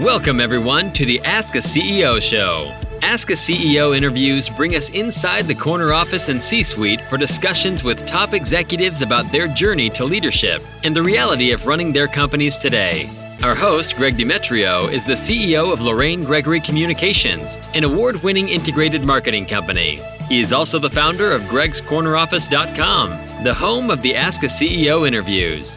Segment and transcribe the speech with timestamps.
[0.00, 2.72] Welcome, everyone, to the Ask a CEO show.
[3.02, 7.82] Ask a CEO interviews bring us inside the corner office and C suite for discussions
[7.82, 12.58] with top executives about their journey to leadership and the reality of running their companies
[12.58, 13.10] today.
[13.42, 19.04] Our host, Greg Demetriou, is the CEO of Lorraine Gregory Communications, an award winning integrated
[19.04, 19.96] marketing company.
[20.28, 25.76] He is also the founder of gregscorneroffice.com, the home of the Ask a CEO interviews.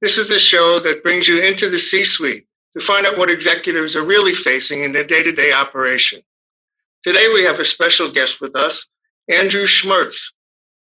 [0.00, 3.30] This is the show that brings you into the C suite to find out what
[3.30, 6.22] executives are really facing in their day to day operation.
[7.02, 8.86] Today, we have a special guest with us,
[9.28, 10.32] Andrew Schmertz.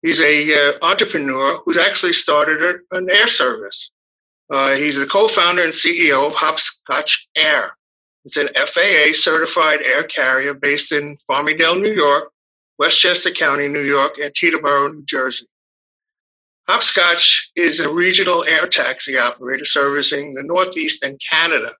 [0.01, 3.91] He's a uh, entrepreneur who's actually started a, an air service.
[4.49, 7.75] Uh, he's the co-founder and CEO of Hopscotch Air.
[8.23, 12.31] It's an FAA certified air carrier based in Farmingdale, New York,
[12.77, 15.47] Westchester County, New York, and Teterboro, New Jersey.
[16.67, 21.73] Hopscotch is a regional air taxi operator servicing the Northeast and Canada.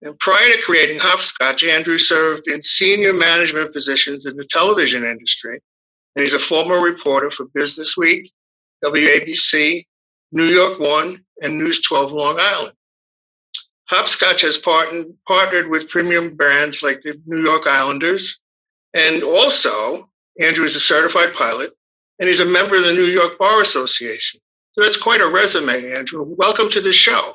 [0.00, 5.60] And prior to creating Hopscotch, Andrew served in senior management positions in the television industry.
[6.16, 8.32] And he's a former reporter for Business Week,
[8.84, 9.84] WABC,
[10.32, 12.72] New York One, and News 12 Long Island.
[13.88, 18.40] Hopscotch has partnered, partnered with premium brands like the New York Islanders.
[18.94, 21.74] And also, Andrew is a certified pilot
[22.22, 24.40] and he's a member of the New York Bar Association.
[24.74, 26.22] So that's quite a resume, Andrew.
[26.38, 27.34] Welcome to the show.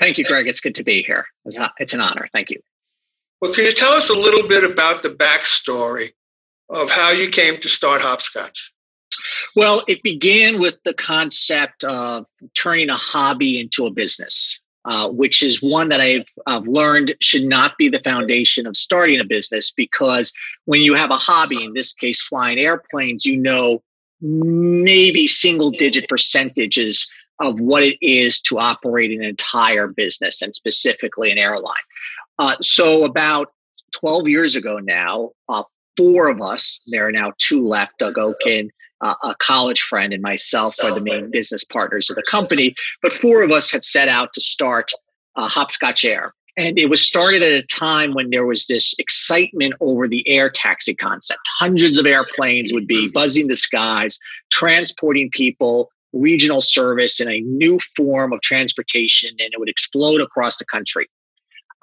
[0.00, 0.48] Thank you, Greg.
[0.48, 1.26] It's good to be here.
[1.44, 2.28] It's, not, it's an honor.
[2.32, 2.58] Thank you.
[3.40, 6.10] Well, can you tell us a little bit about the backstory
[6.68, 8.72] of how you came to start Hopscotch?
[9.54, 14.60] Well, it began with the concept of turning a hobby into a business.
[14.86, 19.18] Uh, which is one that I've, I've learned should not be the foundation of starting
[19.18, 20.30] a business because
[20.66, 23.82] when you have a hobby, in this case, flying airplanes, you know
[24.20, 31.30] maybe single digit percentages of what it is to operate an entire business and specifically
[31.30, 31.74] an airline.
[32.38, 33.52] Uh, so, about
[33.92, 35.62] 12 years ago now, uh,
[35.96, 38.70] four of us, there are now two left Doug Oken,
[39.04, 42.74] uh, a college friend and myself are the main business partners of the company.
[43.02, 44.90] But four of us had set out to start
[45.36, 46.32] uh, Hopscotch Air.
[46.56, 50.48] And it was started at a time when there was this excitement over the air
[50.48, 51.40] taxi concept.
[51.58, 54.18] Hundreds of airplanes would be buzzing the skies,
[54.52, 60.56] transporting people, regional service in a new form of transportation, and it would explode across
[60.56, 61.08] the country.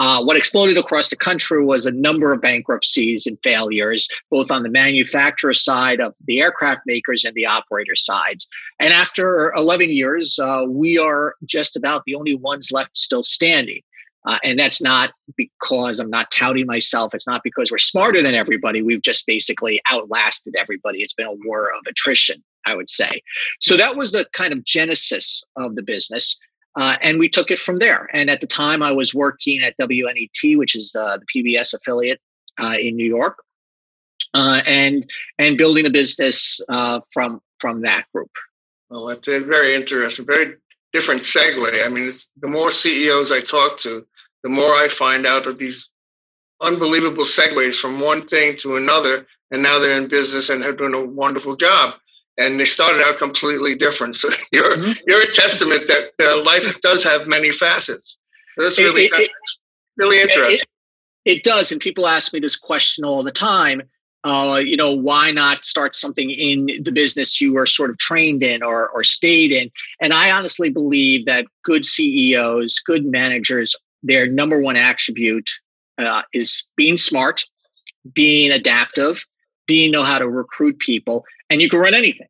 [0.01, 4.63] Uh, what exploded across the country was a number of bankruptcies and failures, both on
[4.63, 8.47] the manufacturer side of the aircraft makers and the operator sides.
[8.79, 13.83] And after 11 years, uh, we are just about the only ones left still standing.
[14.25, 17.13] Uh, and that's not because I'm not touting myself.
[17.13, 18.81] It's not because we're smarter than everybody.
[18.81, 21.03] We've just basically outlasted everybody.
[21.03, 23.21] It's been a war of attrition, I would say.
[23.59, 26.39] So that was the kind of genesis of the business.
[26.79, 28.09] Uh, and we took it from there.
[28.13, 32.21] And at the time, I was working at WNET, which is the, the PBS affiliate
[32.61, 33.43] uh, in New York,
[34.33, 38.31] uh, and and building a business uh, from from that group.
[38.89, 40.25] Well, that's a very interesting.
[40.25, 40.55] Very
[40.93, 41.85] different segue.
[41.85, 42.09] I mean,
[42.39, 44.05] the more CEOs I talk to,
[44.43, 45.89] the more I find out of these
[46.61, 50.93] unbelievable segues from one thing to another, and now they're in business and they're doing
[50.93, 51.95] a wonderful job
[52.41, 54.15] and they started out completely different.
[54.15, 54.99] So you're mm-hmm.
[55.07, 58.17] you're a testament that uh, life does have many facets.
[58.57, 59.31] That's really it, it,
[59.97, 60.67] really interesting.
[61.25, 63.83] It, it, does, and people ask me this question all the time.
[64.23, 68.43] Uh, you know, why not start something in the business you were sort of trained
[68.43, 69.71] in or or stayed in?
[69.99, 75.49] And I honestly believe that good CEOs, good managers, their number one attribute
[75.97, 77.43] uh, is being smart,
[78.13, 79.23] being adaptive,
[79.67, 82.27] being know how to recruit people, and you can run anything.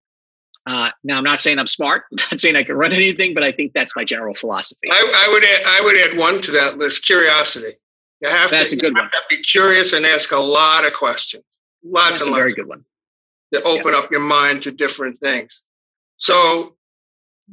[0.67, 2.03] Uh, now, I'm not saying I'm smart.
[2.11, 4.89] I'm not saying I can run anything, but I think that's my general philosophy.
[4.91, 7.73] I, I would add, I would add one to that list: curiosity.
[8.21, 9.09] You have that's to, a good one.
[9.29, 11.43] be curious and ask a lot of questions.
[11.83, 12.41] Lots that's and a lots.
[12.41, 12.85] Very good one.
[13.53, 13.99] To open yeah.
[13.99, 15.61] up your mind to different things.
[16.17, 16.75] So,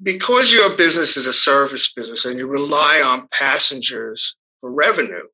[0.02, 5.24] because your business is a service business and you rely on passengers for revenue,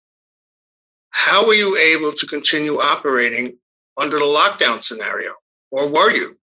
[1.10, 3.58] how were you able to continue operating
[3.98, 5.32] under the lockdown scenario,
[5.70, 6.38] or were you?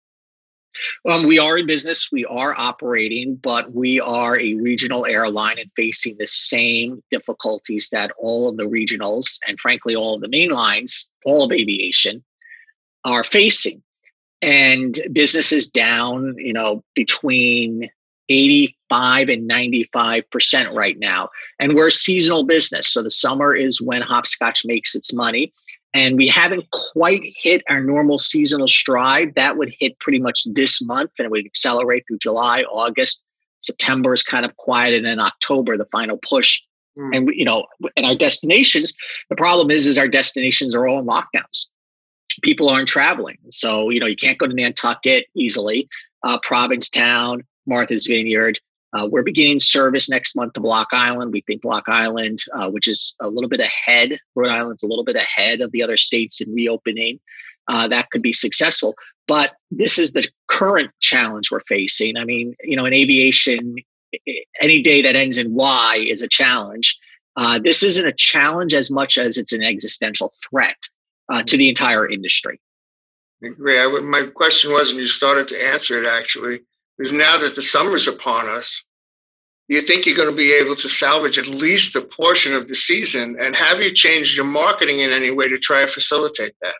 [1.09, 5.71] Um, we are in business, we are operating, but we are a regional airline and
[5.75, 10.49] facing the same difficulties that all of the regionals and, frankly, all of the main
[10.49, 12.23] lines, all of aviation,
[13.03, 13.81] are facing.
[14.41, 17.89] And business is down, you know, between
[18.29, 21.29] 85 and 95% right now.
[21.59, 22.87] And we're a seasonal business.
[22.87, 25.53] So the summer is when Hopscotch makes its money
[25.93, 29.33] and we haven't quite hit our normal seasonal stride.
[29.35, 33.23] That would hit pretty much this month, and it would accelerate through July, August.
[33.59, 36.61] September is kind of quiet, and then October, the final push.
[36.97, 37.15] Mm.
[37.15, 37.65] And we, you know,
[37.95, 38.93] and our destinations.
[39.29, 41.67] The problem is, is our destinations are all in lockdowns.
[42.41, 45.89] People aren't traveling, so you know you can't go to Nantucket easily.
[46.23, 48.59] Uh, Provincetown, Martha's Vineyard,
[48.93, 51.31] uh, we're beginning service next month to Block Island.
[51.31, 55.05] We think Block Island, uh, which is a little bit ahead, Rhode Island's a little
[55.05, 57.19] bit ahead of the other states in reopening.
[57.67, 58.95] Uh, that could be successful.
[59.27, 62.17] But this is the current challenge we're facing.
[62.17, 63.75] I mean, you know, in aviation,
[64.59, 66.97] any day that ends in Y is a challenge.
[67.37, 70.75] Uh, this isn't a challenge as much as it's an existential threat
[71.31, 72.59] uh, to the entire industry.
[73.41, 73.79] I agree.
[73.79, 76.61] I, my question was, and you started to answer it actually
[77.01, 78.83] is now that the summer's upon us,
[79.67, 82.75] you think you're going to be able to salvage at least a portion of the
[82.75, 83.37] season?
[83.39, 86.75] And have you changed your marketing in any way to try to facilitate that?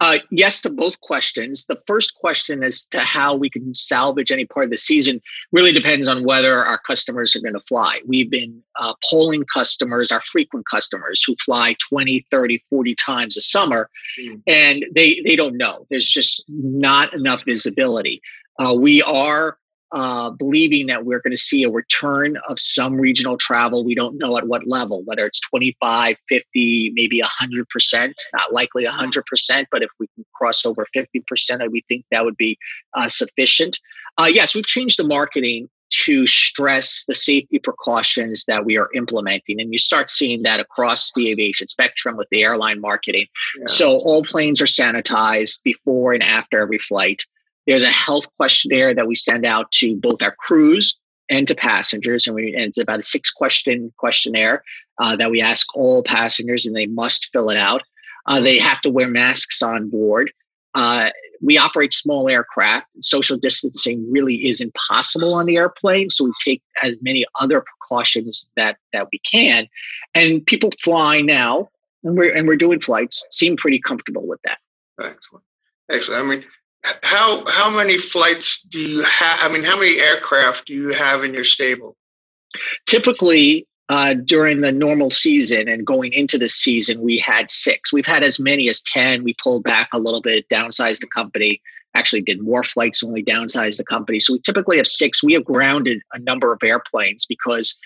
[0.00, 1.66] Uh, yes to both questions.
[1.66, 5.20] The first question as to how we can salvage any part of the season
[5.52, 8.00] really depends on whether our customers are going to fly.
[8.06, 13.40] We've been uh, polling customers, our frequent customers who fly 20, 30, 40 times a
[13.40, 13.88] summer,
[14.20, 14.42] mm.
[14.46, 15.86] and they, they don't know.
[15.90, 18.20] There's just not enough visibility.
[18.58, 19.58] Uh, we are
[19.94, 23.84] uh, believing that we're going to see a return of some regional travel.
[23.84, 29.66] We don't know at what level, whether it's 25, 50, maybe 100%, not likely 100%,
[29.70, 32.58] but if we can cross over 50%, we think that would be
[32.94, 33.78] uh, sufficient.
[34.18, 39.60] Uh, yes, we've changed the marketing to stress the safety precautions that we are implementing.
[39.60, 43.26] And you start seeing that across the aviation spectrum with the airline marketing.
[43.58, 43.66] Yeah.
[43.68, 47.24] So all planes are sanitized before and after every flight.
[47.66, 50.98] There's a health questionnaire that we send out to both our crews
[51.30, 54.62] and to passengers, and, we, and it's about a six question questionnaire
[55.00, 57.82] uh, that we ask all passengers, and they must fill it out.
[58.26, 60.30] Uh, they have to wear masks on board.
[60.74, 62.86] Uh, we operate small aircraft.
[63.00, 68.46] Social distancing really is impossible on the airplane, so we take as many other precautions
[68.56, 69.68] that that we can.
[70.14, 71.68] And people fly now,
[72.02, 73.26] and we're and we're doing flights.
[73.30, 74.58] Seem pretty comfortable with that.
[75.00, 75.44] Excellent,
[75.90, 76.24] excellent.
[76.24, 76.44] I mean,
[77.02, 79.38] how how many flights do you have?
[79.42, 81.96] I mean, how many aircraft do you have in your stable?
[82.86, 87.92] Typically, uh, during the normal season and going into the season, we had six.
[87.92, 89.24] We've had as many as ten.
[89.24, 91.60] We pulled back a little bit, downsized the company.
[91.94, 94.20] Actually, did more flights when we downsized the company.
[94.20, 95.22] So we typically have six.
[95.22, 97.78] We have grounded a number of airplanes because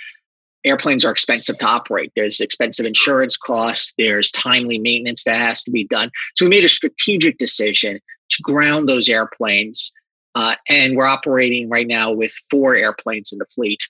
[0.64, 2.12] airplanes are expensive to operate.
[2.16, 3.94] There's expensive insurance costs.
[3.96, 6.10] There's timely maintenance that has to be done.
[6.34, 8.00] So we made a strategic decision
[8.30, 9.92] to ground those airplanes.
[10.34, 13.80] Uh, and we're operating right now with four airplanes in the fleet.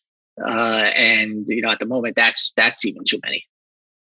[0.44, 3.44] Uh, and you know, at the moment, that's that's even too many.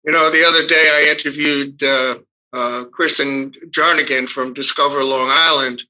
[0.05, 2.19] You know, the other day I interviewed uh,
[2.53, 5.85] uh Kristen Jarnagin from Discover Long Island,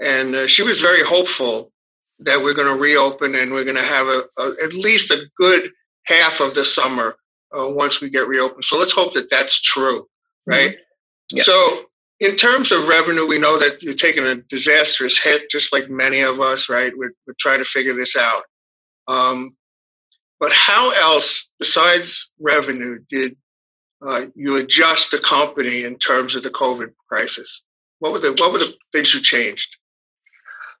[0.00, 1.72] and uh, she was very hopeful
[2.20, 5.26] that we're going to reopen and we're going to have a, a, at least a
[5.36, 5.70] good
[6.04, 7.16] half of the summer
[7.58, 8.64] uh, once we get reopened.
[8.64, 10.06] So let's hope that that's true,
[10.46, 10.76] right?
[11.32, 11.40] Mm-hmm.
[11.40, 11.86] So
[12.20, 16.20] in terms of revenue, we know that you're taking a disastrous hit, just like many
[16.20, 16.92] of us, right?
[16.96, 18.44] We're, we're trying to figure this out.
[19.06, 19.56] Um,
[20.40, 23.36] but how else, besides revenue, did
[24.06, 27.62] uh, you adjust the company in terms of the COVID crisis?
[27.98, 29.74] What were the what were the things you changed?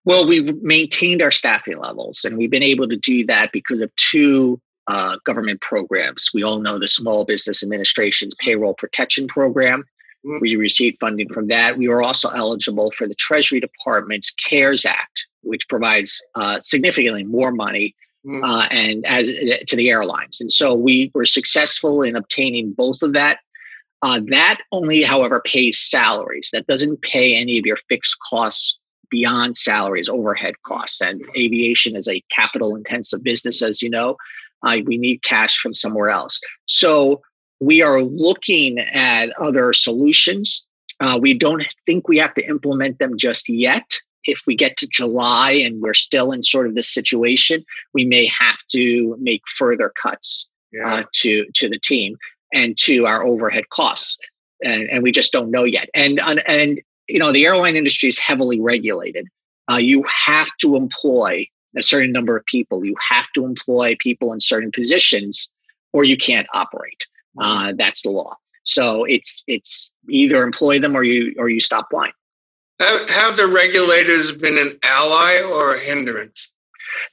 [0.04, 3.90] Well, we've maintained our staffing levels, and we've been able to do that because of
[3.96, 6.30] two uh, government programs.
[6.32, 9.84] We all know the Small Business Administration's payroll protection program.
[10.40, 11.78] We received funding from that.
[11.78, 17.52] We were also eligible for the Treasury Department's CARES Act, which provides uh, significantly more
[17.52, 17.94] money
[18.26, 18.42] mm-hmm.
[18.42, 20.40] uh, and as to the airlines.
[20.40, 23.38] And so we were successful in obtaining both of that.
[24.02, 26.50] Uh, that only, however, pays salaries.
[26.52, 28.78] That doesn't pay any of your fixed costs
[29.10, 31.00] beyond salaries, overhead costs.
[31.00, 34.16] And aviation is a capital intensive business, as you know.
[34.62, 36.40] Uh, we need cash from somewhere else.
[36.66, 37.22] So
[37.60, 40.64] we are looking at other solutions.
[41.00, 43.96] Uh, we don't think we have to implement them just yet.
[44.24, 48.26] If we get to July and we're still in sort of this situation, we may
[48.26, 50.94] have to make further cuts yeah.
[50.94, 52.16] uh, to to the team
[52.52, 54.16] and to our overhead costs,
[54.62, 55.88] and, and we just don't know yet.
[55.94, 59.28] And and you know the airline industry is heavily regulated.
[59.70, 61.46] uh, you have to employ
[61.76, 62.84] a certain number of people.
[62.84, 65.50] You have to employ people in certain positions,
[65.92, 67.06] or you can't operate.
[67.40, 68.36] Uh, that's the law.
[68.64, 72.12] So it's it's either employ them or you or you stop flying.
[72.80, 76.52] Have, have the regulators been an ally or a hindrance?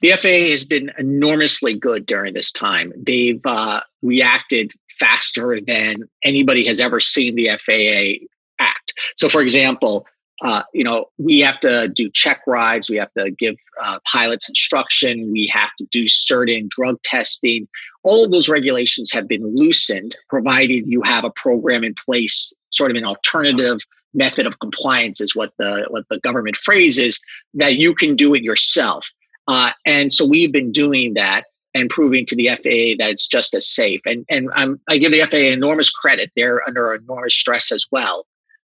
[0.00, 2.92] The FAA has been enormously good during this time.
[2.96, 8.26] They've uh, reacted faster than anybody has ever seen the FAA
[8.58, 8.94] act.
[9.16, 10.06] So, for example,
[10.44, 14.46] uh, you know, we have to do check rides, we have to give uh, pilots
[14.46, 17.66] instruction, we have to do certain drug testing.
[18.02, 22.90] All of those regulations have been loosened, provided you have a program in place, sort
[22.90, 23.80] of an alternative
[24.12, 27.18] method of compliance, is what the what the government phrase is,
[27.54, 29.10] that you can do it yourself.
[29.48, 33.54] Uh, and so we've been doing that and proving to the FAA that it's just
[33.54, 34.02] as safe.
[34.04, 38.26] And and I'm, I give the FAA enormous credit; they're under enormous stress as well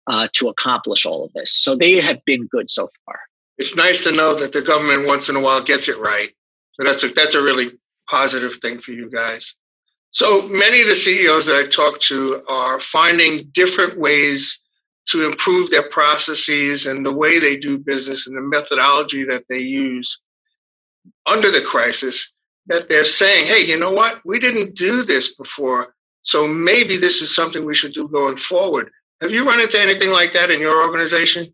[0.07, 1.53] uh, to accomplish all of this.
[1.53, 3.19] So they have been good so far.
[3.57, 6.31] It's nice to know that the government once in a while gets it right.
[6.73, 7.71] So that's a that's a really
[8.09, 9.55] positive thing for you guys.
[10.11, 14.59] So many of the CEOs that I talk to are finding different ways
[15.09, 19.59] to improve their processes and the way they do business and the methodology that they
[19.59, 20.19] use
[21.25, 22.33] under the crisis
[22.67, 24.21] that they're saying, hey, you know what?
[24.25, 25.95] We didn't do this before.
[26.21, 28.91] So maybe this is something we should do going forward.
[29.21, 31.53] Have you run into anything like that in your organization?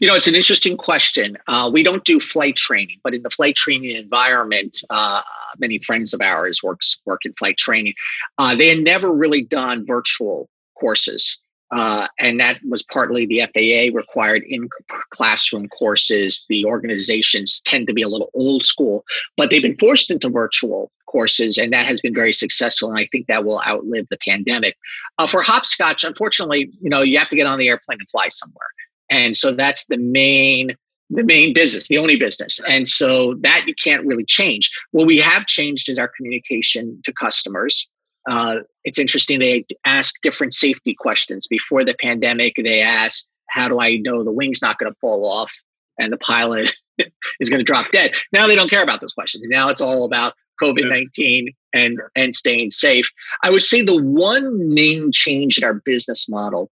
[0.00, 1.38] You know, it's an interesting question.
[1.48, 5.22] Uh, we don't do flight training, but in the flight training environment, uh,
[5.58, 7.94] many friends of ours works work in flight training.
[8.38, 11.38] Uh, they had never really done virtual courses.
[11.72, 14.68] Uh, and that was partly the FAA required in
[15.10, 16.44] classroom courses.
[16.48, 19.04] The organizations tend to be a little old school,
[19.38, 22.90] but they've been forced into virtual courses, and that has been very successful.
[22.90, 24.76] And I think that will outlive the pandemic.
[25.18, 28.28] Uh, for hopscotch, unfortunately, you know, you have to get on the airplane and fly
[28.28, 28.68] somewhere,
[29.08, 30.76] and so that's the main
[31.12, 32.58] the main business, the only business.
[32.66, 34.70] And so that you can't really change.
[34.92, 37.86] What we have changed is our communication to customers.
[38.30, 39.38] Uh, it's interesting.
[39.38, 41.46] They ask different safety questions.
[41.46, 45.28] Before the pandemic, they asked, How do I know the wing's not going to fall
[45.30, 45.52] off
[45.98, 46.74] and the pilot
[47.40, 48.12] is going to drop dead?
[48.32, 49.44] Now they don't care about those questions.
[49.48, 53.10] Now it's all about COVID 19 and, and staying safe.
[53.42, 56.70] I would say the one main change in our business model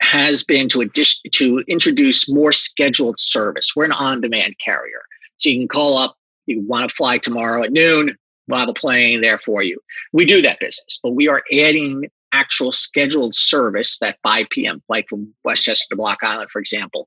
[0.00, 3.72] has been to, addition, to introduce more scheduled service.
[3.74, 5.02] We're an on demand carrier.
[5.36, 8.16] So you can call up, you want to fly tomorrow at noon,
[8.48, 9.78] we'll have plane there for you.
[10.12, 14.82] We do that business, but we are adding actual scheduled service, that 5 p.m.
[14.86, 17.06] flight from Westchester to Block Island, for example.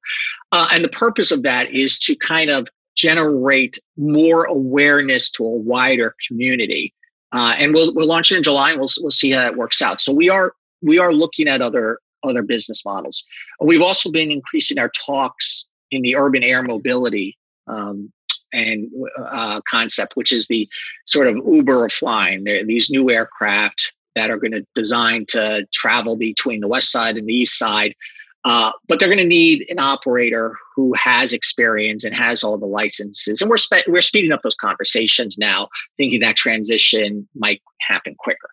[0.52, 5.56] Uh, and the purpose of that is to kind of generate more awareness to a
[5.56, 6.94] wider community.
[7.34, 9.82] Uh, and we'll we'll launch it in July, and we'll we'll see how that works
[9.82, 10.02] out.
[10.02, 13.24] So we are we are looking at other other business models.
[13.60, 18.12] We've also been increasing our talks in the urban air mobility um,
[18.54, 18.90] and
[19.20, 20.68] uh, concept, which is the
[21.06, 22.44] sort of Uber of flying.
[22.44, 27.18] There these new aircraft that are going to design to travel between the west side
[27.18, 27.96] and the east side
[28.44, 32.66] uh, but they're going to need an operator who has experience and has all the
[32.66, 33.40] licenses.
[33.42, 38.50] And we're spe- we're speeding up those conversations now, thinking that transition might happen quicker.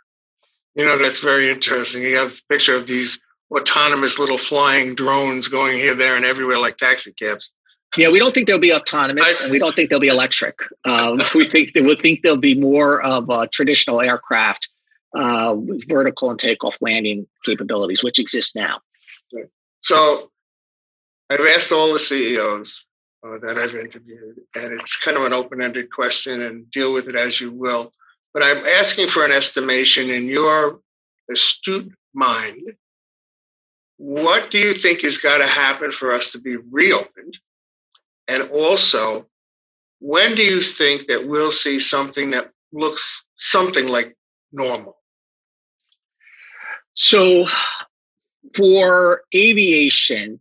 [0.75, 2.02] You know, that's very interesting.
[2.02, 3.19] You have a picture of these
[3.50, 7.52] autonomous little flying drones going here, there, and everywhere like taxi cabs.
[7.97, 10.59] Yeah, we don't think they'll be autonomous, I, and we don't think they'll be electric.
[10.85, 14.68] Um, we think we think they'll be more of a traditional aircraft
[15.16, 18.80] uh, with vertical and takeoff landing capabilities, which exist now.
[19.80, 20.30] So
[21.30, 22.85] I've asked all the CEOs
[23.25, 27.09] uh, that I've interviewed, and it's kind of an open ended question and deal with
[27.09, 27.92] it as you will.
[28.35, 30.80] But I'm asking for an estimation in your
[31.30, 32.75] astute mind.
[33.97, 37.37] What do you think has got to happen for us to be reopened?
[38.28, 39.26] And also,
[40.00, 44.16] when do you think that we'll see something that looks something like
[44.52, 44.97] normal?
[46.94, 47.47] So
[48.54, 50.40] for aviation,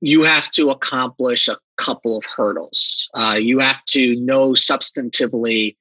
[0.00, 3.08] you have to accomplish a couple of hurdles.
[3.14, 5.76] Uh, you have to know substantively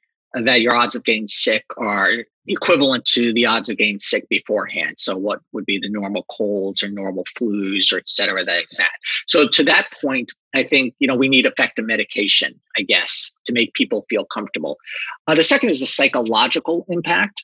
[0.45, 2.11] that your odds of getting sick are
[2.47, 4.95] equivalent to the odds of getting sick beforehand.
[4.97, 8.91] So, what would be the normal colds or normal flus or et cetera, that, that.
[9.27, 13.53] So, to that point, I think you know we need effective medication, I guess, to
[13.53, 14.77] make people feel comfortable.
[15.27, 17.43] Uh, the second is the psychological impact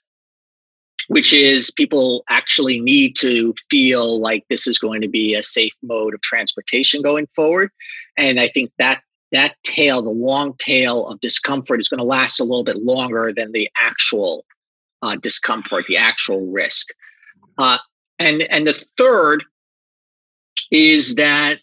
[1.07, 5.73] which is people actually need to feel like this is going to be a safe
[5.81, 7.69] mode of transportation going forward.
[8.17, 9.01] And I think that
[9.33, 13.33] that tail, the long tail of discomfort, is going to last a little bit longer
[13.35, 14.45] than the actual
[15.01, 16.87] uh, discomfort, the actual risk.
[17.57, 17.77] Uh,
[18.19, 19.43] and and the third
[20.71, 21.59] is that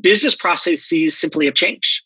[0.00, 2.02] business processes simply have changed.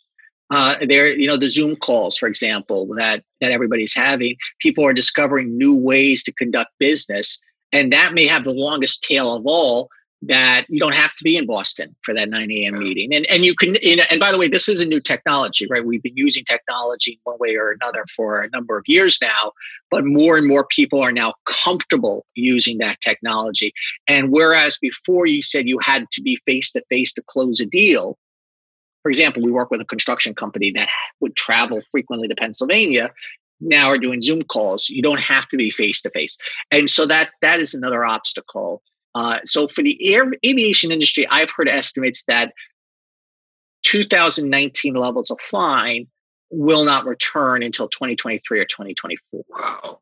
[0.48, 4.36] Uh, there, you know, the Zoom calls, for example, that that everybody's having.
[4.60, 7.38] People are discovering new ways to conduct business,
[7.72, 9.88] and that may have the longest tail of all
[10.22, 12.78] that you don't have to be in Boston for that 9 a.m.
[12.78, 13.12] meeting.
[13.14, 15.66] And and you can you know, and by the way, this is a new technology,
[15.68, 15.84] right?
[15.84, 19.52] We've been using technology one way or another for a number of years now,
[19.90, 23.72] but more and more people are now comfortable using that technology.
[24.08, 27.66] And whereas before you said you had to be face to face to close a
[27.66, 28.18] deal,
[29.02, 30.88] for example, we work with a construction company that
[31.20, 33.12] would travel frequently to Pennsylvania
[33.60, 34.88] now are doing Zoom calls.
[34.88, 36.36] You don't have to be face to face,
[36.70, 38.82] and so that that is another obstacle.
[39.16, 42.52] Uh, so for the air, aviation industry, I've heard estimates that
[43.84, 46.08] 2019 levels of flying
[46.50, 49.44] will not return until 2023 or 2024.
[49.48, 50.00] Wow.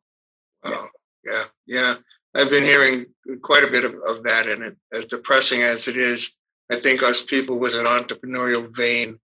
[0.64, 0.88] Wow.
[1.24, 1.44] Yeah.
[1.64, 1.94] Yeah.
[2.34, 3.06] I've been hearing
[3.42, 6.32] quite a bit of, of that, and it, as depressing as it is,
[6.68, 9.20] I think us people with an entrepreneurial vein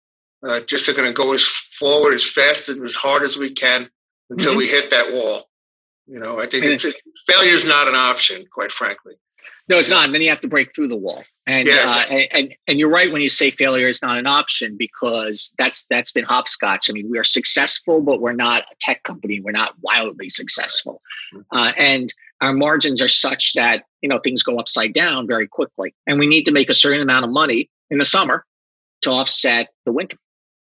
[0.48, 3.52] uh, just are going to go as forward as fast and as hard as we
[3.52, 3.88] can
[4.32, 4.58] until mm-hmm.
[4.58, 5.44] we hit that wall.
[6.08, 6.86] You know, I think it's,
[7.28, 9.14] failure is not an option, quite frankly.
[9.68, 10.06] No, it's not.
[10.06, 11.24] And then you have to break through the wall.
[11.48, 12.06] And, yeah.
[12.10, 15.86] uh, and, and you're right when you say failure is not an option because that's
[15.90, 16.90] that's been hopscotch.
[16.90, 19.40] I mean, we are successful, but we're not a tech company.
[19.40, 21.02] We're not wildly successful,
[21.34, 21.56] mm-hmm.
[21.56, 25.94] uh, and our margins are such that you know things go upside down very quickly.
[26.08, 28.44] And we need to make a certain amount of money in the summer
[29.04, 30.18] to offset the winter.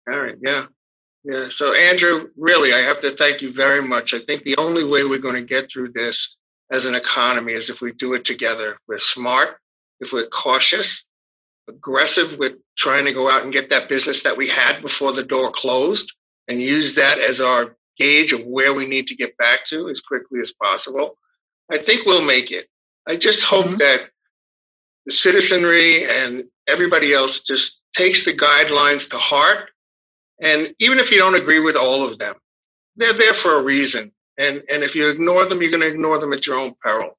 [0.09, 0.35] All right.
[0.41, 0.65] Yeah.
[1.23, 1.47] Yeah.
[1.49, 4.13] So Andrew, really, I have to thank you very much.
[4.13, 6.35] I think the only way we're going to get through this
[6.73, 8.77] as an economy is if we do it together.
[8.87, 9.59] We're smart,
[9.99, 11.05] if we're cautious,
[11.69, 15.23] aggressive with trying to go out and get that business that we had before the
[15.23, 16.11] door closed
[16.47, 20.01] and use that as our gauge of where we need to get back to as
[20.01, 21.15] quickly as possible.
[21.71, 22.67] I think we'll make it.
[23.07, 23.77] I just hope mm-hmm.
[23.77, 24.09] that
[25.05, 29.69] the citizenry and everybody else just takes the guidelines to heart.
[30.41, 32.35] And even if you don't agree with all of them,
[32.95, 34.11] they're there for a reason.
[34.37, 37.17] And, and if you ignore them, you're going to ignore them at your own peril.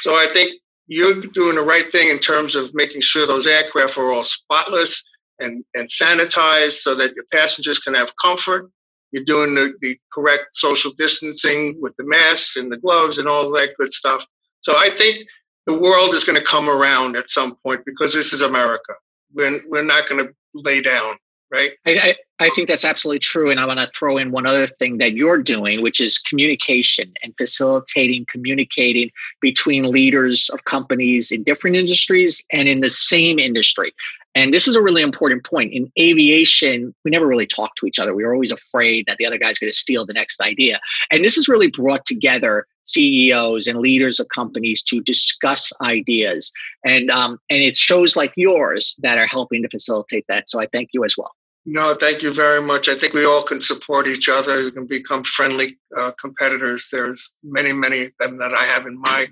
[0.00, 3.98] So I think you're doing the right thing in terms of making sure those aircraft
[3.98, 5.02] are all spotless
[5.40, 8.70] and, and sanitized so that your passengers can have comfort.
[9.12, 13.50] You're doing the, the correct social distancing with the masks and the gloves and all
[13.52, 14.26] that good stuff.
[14.60, 15.26] So I think
[15.66, 18.94] the world is going to come around at some point because this is America.
[19.34, 21.16] We're, we're not going to lay down
[21.50, 21.72] right?
[21.86, 21.90] I,
[22.38, 23.50] I, I, think that's absolutely true.
[23.50, 27.12] And I want to throw in one other thing that you're doing, which is communication
[27.22, 33.92] and facilitating communicating between leaders of companies in different industries and in the same industry.
[34.34, 35.72] And this is a really important point.
[35.72, 38.14] In aviation, we never really talk to each other.
[38.14, 40.78] We are always afraid that the other guy's going to steal the next idea.
[41.10, 46.52] And this is really brought together CEOs and leaders of companies to discuss ideas.
[46.84, 50.48] And um, and it's shows like yours that are helping to facilitate that.
[50.48, 51.32] So I thank you as well.
[51.68, 52.88] No, thank you very much.
[52.88, 54.64] I think we all can support each other.
[54.64, 56.88] We can become friendly uh, competitors.
[56.92, 59.26] There's many, many of them that I have in my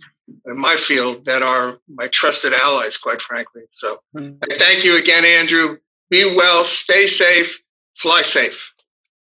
[0.47, 3.63] in my field that are my trusted allies, quite frankly.
[3.71, 4.39] So mm-hmm.
[4.59, 5.79] thank you again, Andrew.
[6.11, 7.63] Be well, stay safe,
[7.95, 8.73] fly safe.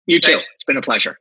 [0.05, 0.39] You too.
[0.53, 1.17] It's been a pleasure.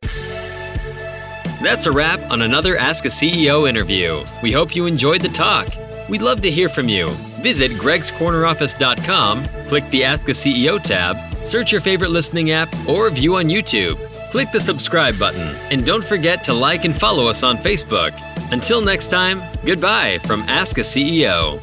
[1.62, 4.24] That's a wrap on another Ask a CEO interview.
[4.42, 5.68] We hope you enjoyed the talk.
[6.08, 7.08] We'd love to hear from you.
[7.42, 13.36] Visit gregscorneroffice.com, click the Ask a CEO tab, search your favorite listening app, or view
[13.36, 13.98] on YouTube.
[14.30, 18.12] Click the subscribe button, and don't forget to like and follow us on Facebook.
[18.52, 21.60] Until next time, goodbye from Ask a CEO.